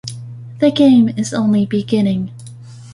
[0.61, 2.31] The game is only beginning.